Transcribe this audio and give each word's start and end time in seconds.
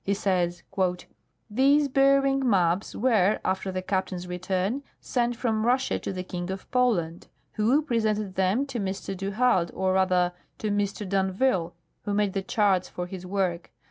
He 0.03 0.15
says: 0.15 0.63
"These 1.47 1.87
Beering 1.87 2.41
maps 2.49 2.95
were, 2.95 3.39
after 3.45 3.71
the 3.71 3.83
captain's 3.83 4.25
return, 4.27 4.81
sent 4.99 5.35
from 5.35 5.63
Russia 5.63 5.99
to 5.99 6.11
the 6.11 6.23
King 6.23 6.49
of 6.49 6.65
Poland, 6.71 7.27
who 7.51 7.83
presented 7.83 8.33
them 8.33 8.65
to 8.65 8.79
Mr. 8.79 9.15
du 9.15 9.29
Halde 9.29 9.69
or, 9.75 9.93
rather, 9.93 10.33
to 10.57 10.71
Mr. 10.71 11.07
d'Anville, 11.07 11.73
who 12.05 12.15
made 12.15 12.33
the 12.33 12.41
charts 12.41 12.89
for 12.89 13.05
his 13.05 13.27
work. 13.27 13.69